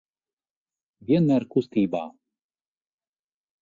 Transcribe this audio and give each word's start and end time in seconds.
Vienmēr 1.11 1.47
kustībā. 1.53 2.05